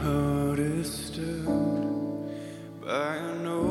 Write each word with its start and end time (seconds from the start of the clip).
heart 0.00 0.58
is 0.58 0.90
stirred 0.90 1.46
by 2.84 3.16
a 3.16 3.34
noble 3.42 3.61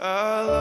I 0.00 0.42
love 0.42 0.57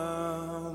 now. 0.00 0.69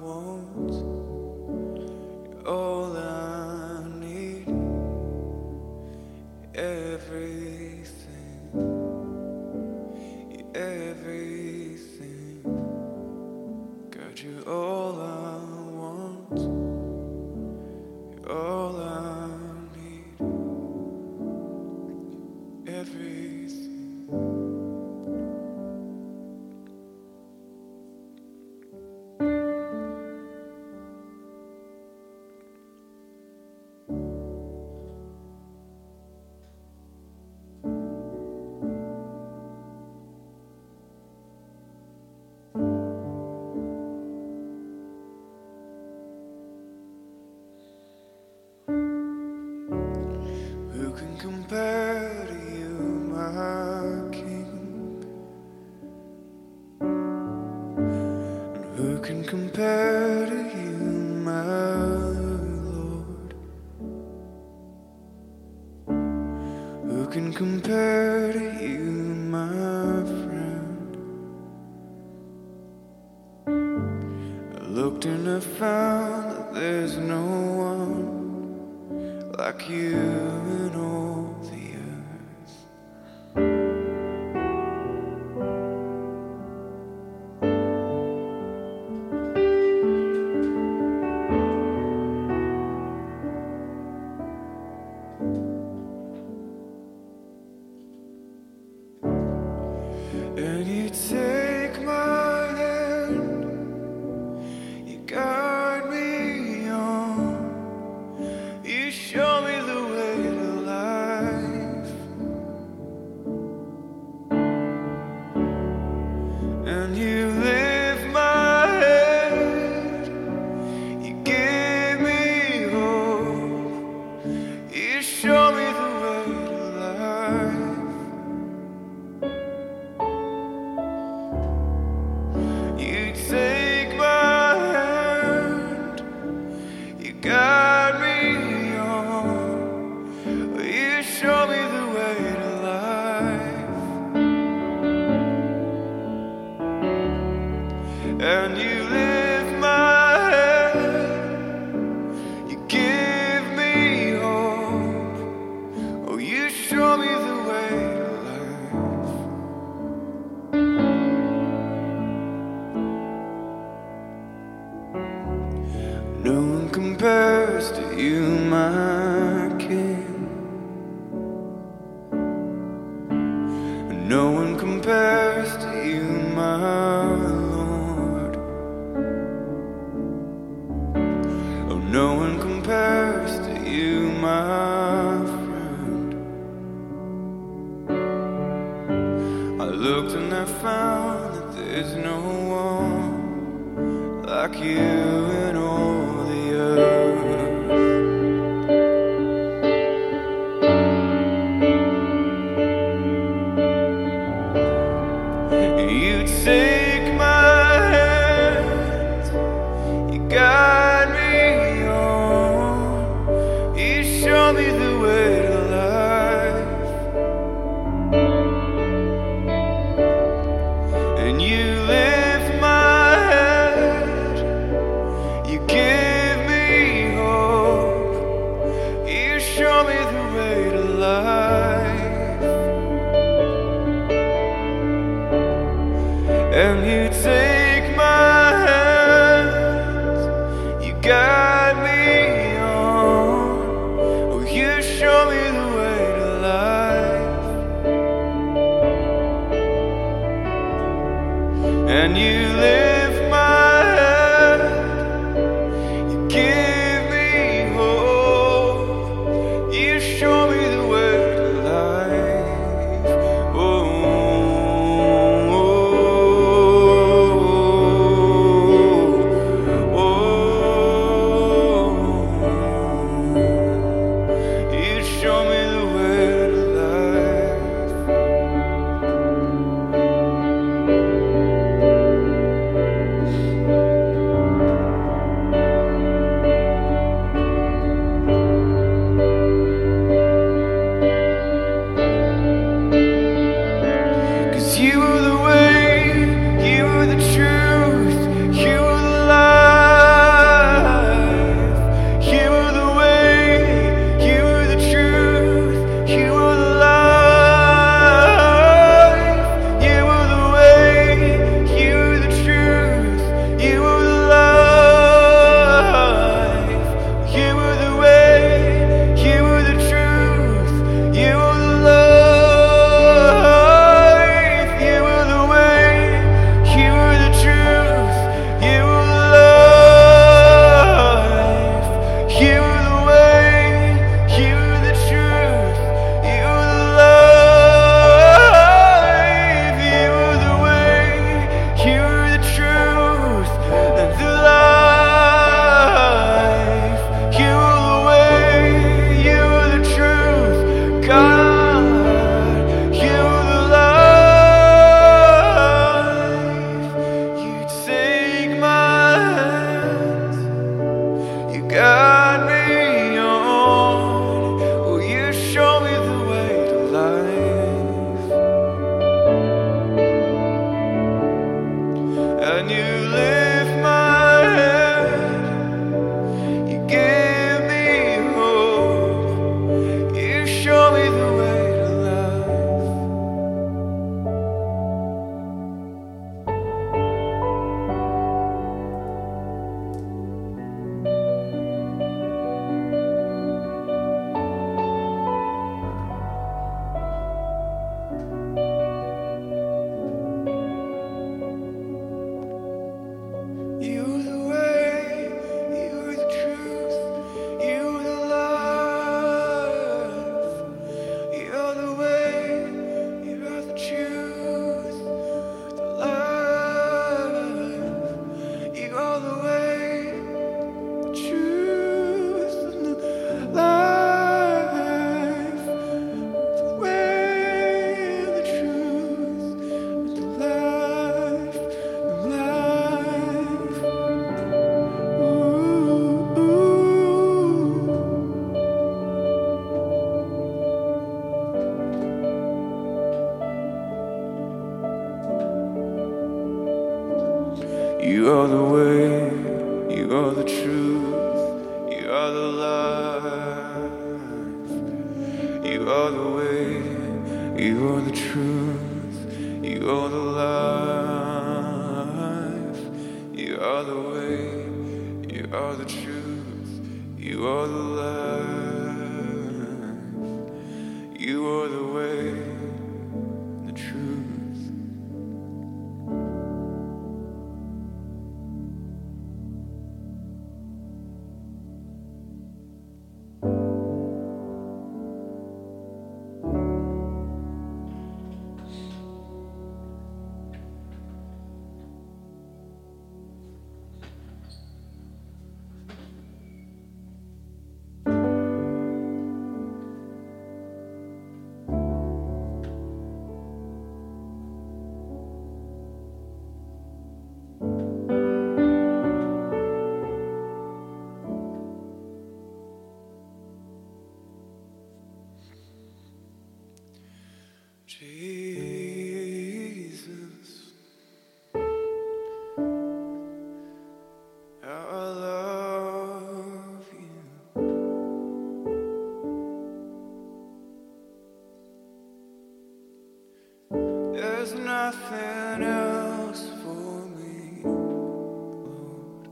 Nothing 534.60 535.64
else 535.64 536.50
for 536.64 537.08
me, 537.18 537.62
Lord. 537.64 539.28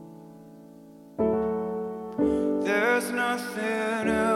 There's 2.65 3.11
nothing 3.11 4.09
else 4.09 4.32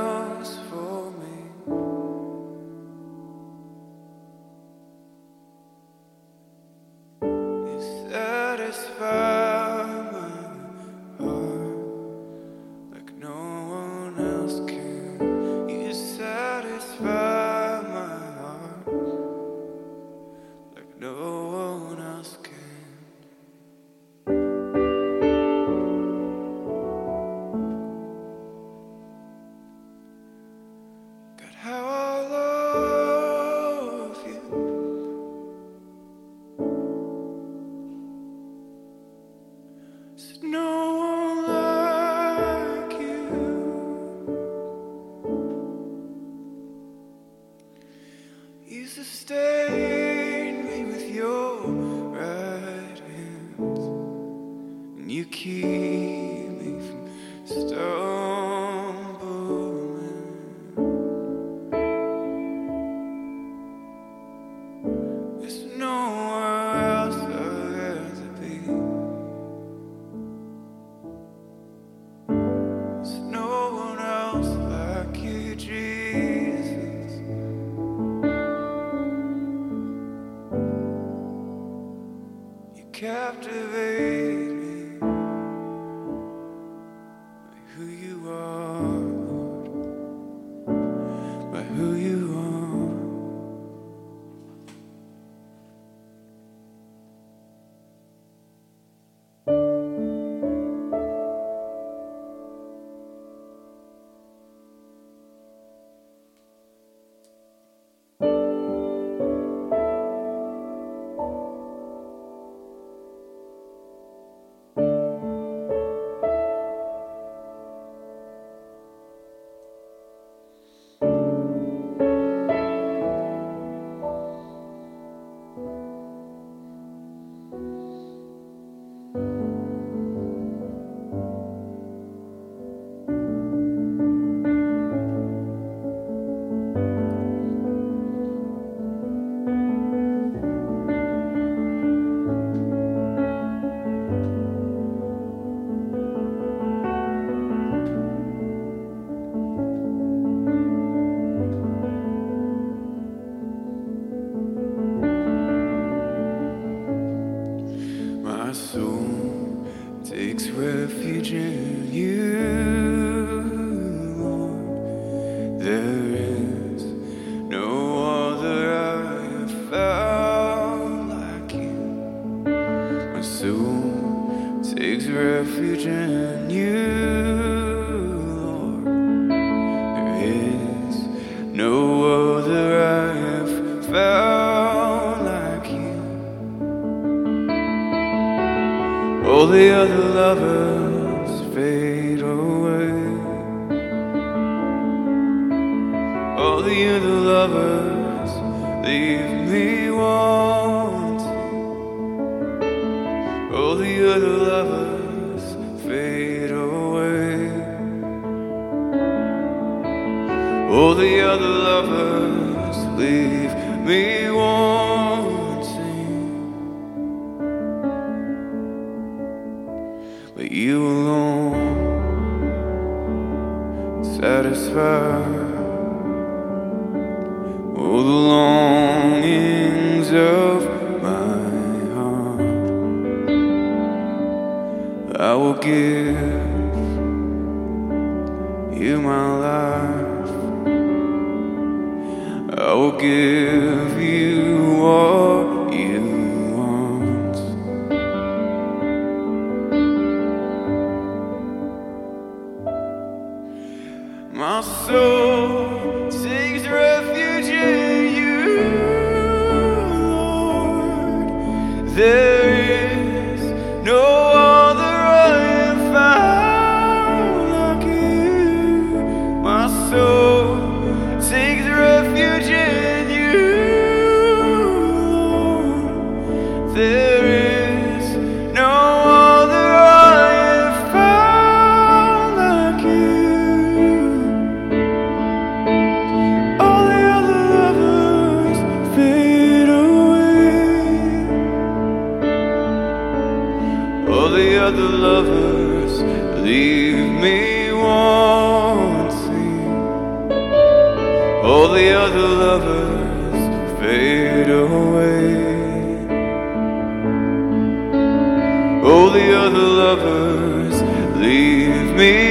all 309.08 309.13
the 309.13 309.39
other 309.39 309.67
lovers 309.84 310.82
leave 311.15 311.96
me. 311.96 312.27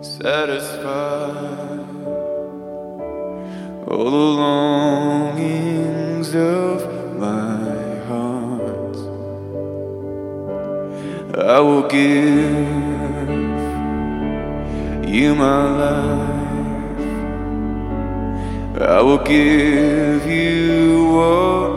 Satisfy 0.00 1.30
all 3.84 4.04
the 4.04 4.26
longings 4.44 6.32
of 6.36 6.86
my 7.18 7.98
heart. 8.06 8.96
I 11.36 11.58
will 11.58 11.88
give 11.88 13.28
you 15.08 15.34
my 15.34 15.64
life. 15.82 17.00
I 18.80 19.02
will 19.02 19.24
give 19.24 20.24
you 20.26 21.18
all. 21.18 21.67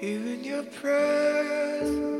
Here 0.00 0.20
in 0.20 0.44
your 0.44 0.62
presence. 0.62 2.17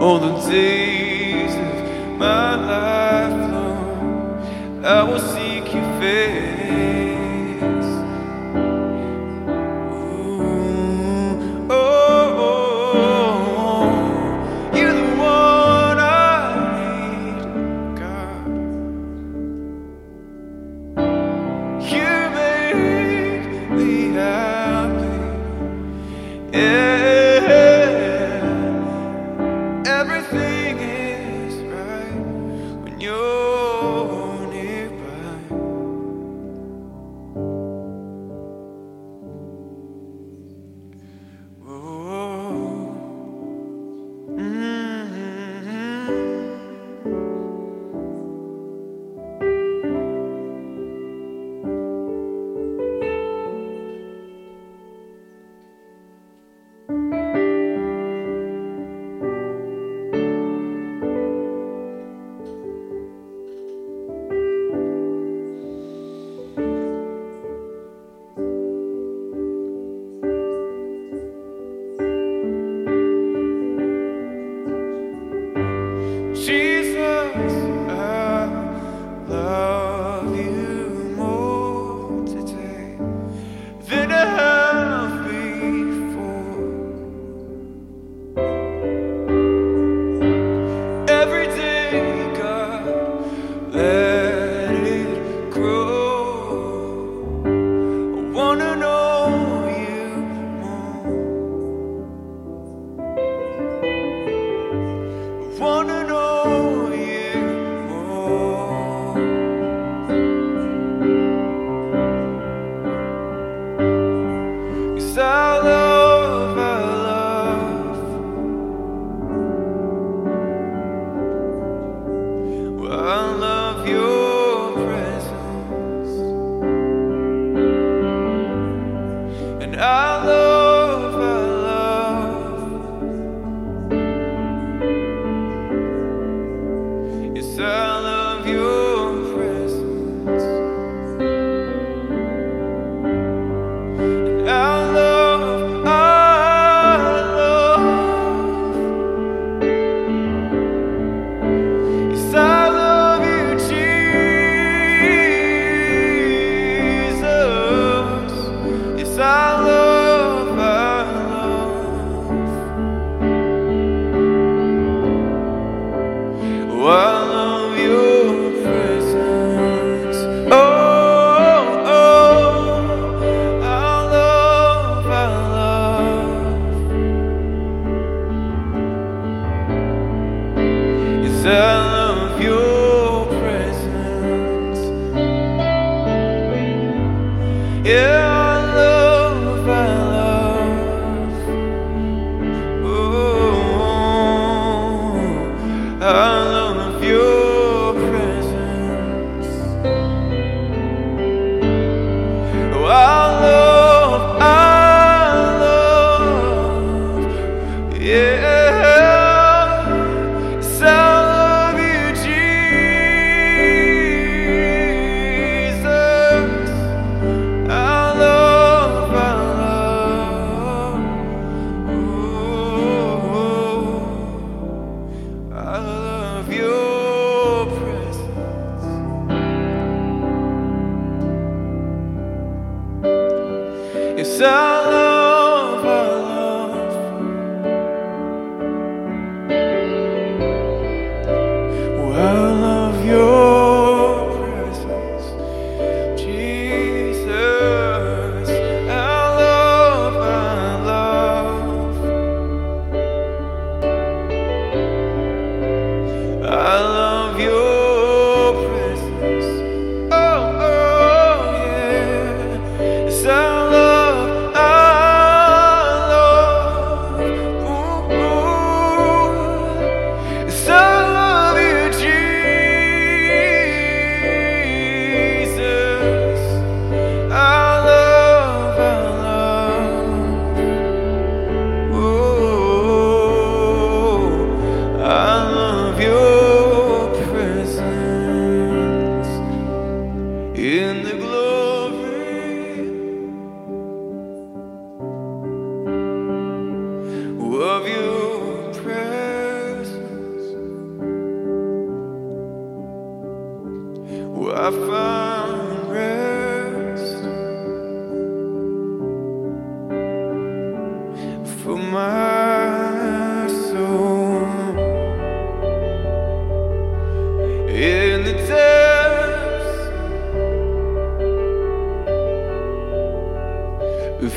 all 0.00 0.18
the 0.18 0.50
days 0.50 1.54
of 1.54 2.18
my 2.18 2.54
life 2.54 3.52
long. 3.52 4.84
I 4.84 5.02
will 5.02 5.18
seek 5.18 5.72
Your 5.74 6.00
face. 6.00 7.15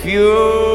Of 0.05 0.68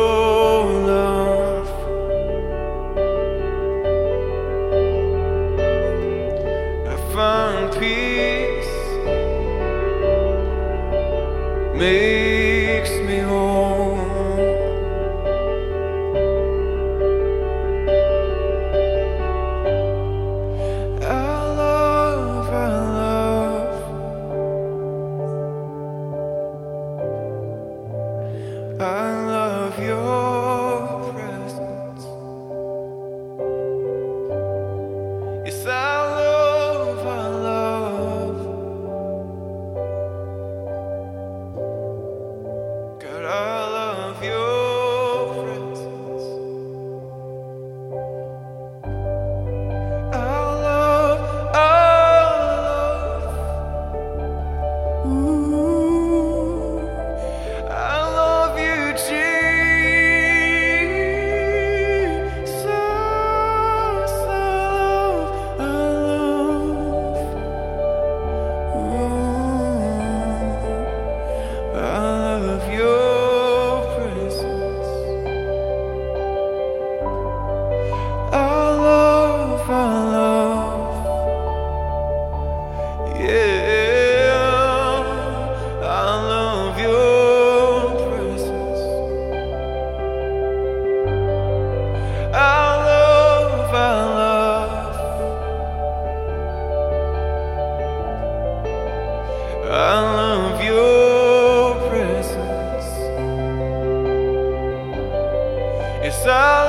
I 106.27 106.64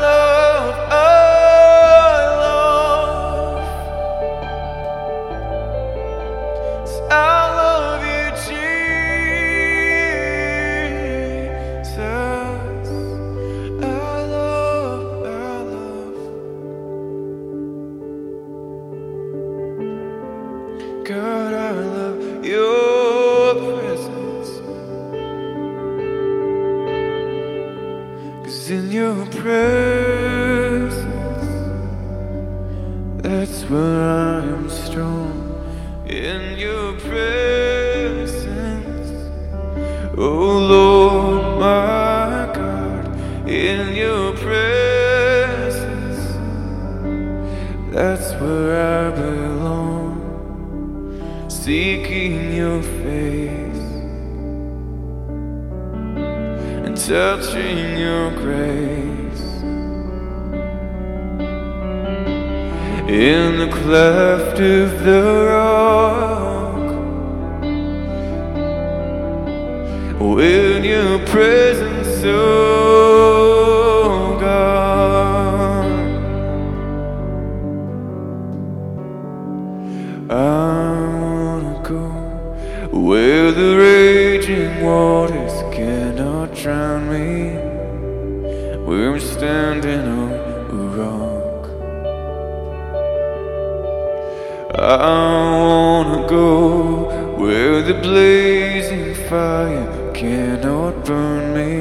fire 99.46 100.12
cannot 100.14 100.94
burn 101.06 101.44
me, 101.58 101.74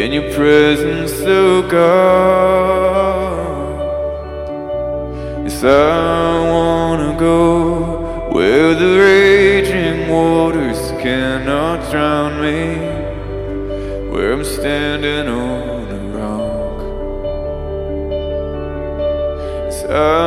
in 0.00 0.08
your 0.16 0.28
presence, 0.38 1.14
oh 1.22 1.62
God. 1.78 3.36
Yes, 5.44 5.60
I 5.64 6.50
wanna 6.54 7.12
go 7.28 7.40
where 8.36 8.72
the 8.82 8.92
raging 9.08 9.98
waters 10.16 10.82
cannot 11.04 11.78
drown 11.90 12.32
me, 12.46 12.62
where 14.10 14.30
I'm 14.36 14.44
standing 14.58 15.26
on 15.50 15.84
a 16.00 16.02
rock. 16.18 16.78
Yes, 19.66 19.78
I 19.84 20.20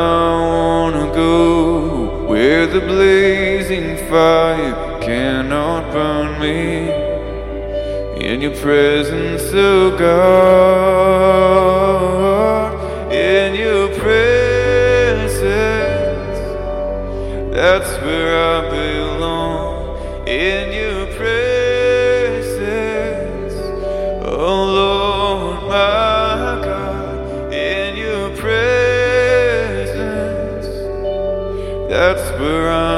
wanna 0.53 1.07
go 1.23 2.25
where 2.31 2.65
the 2.75 2.81
blazing 2.93 3.89
fire 4.09 4.88
cannot 5.09 5.81
burn 5.91 6.29
me 6.39 6.87
in 8.23 8.41
your 8.41 8.55
presence, 8.57 9.41
oh 9.55 9.97
God, 9.97 10.29
in 13.11 13.55
your 13.55 13.87
presence, 13.97 15.39
that's 17.55 17.91
where 18.03 18.33
I 18.55 18.69
belong. 18.69 19.97
In 20.27 20.71
your 20.81 21.07
presence, 21.17 22.45
oh 24.23 24.63
Lord, 24.77 25.59
my 25.63 26.61
God, 26.69 27.51
in 27.51 27.97
your 27.97 28.29
presence, 28.37 29.87
that's 31.89 32.25
where 32.39 32.69
I 32.71 32.88